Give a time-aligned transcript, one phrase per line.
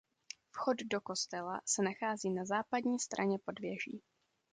[0.51, 4.03] Vchod do kostela se nachází na západní straně pod věží.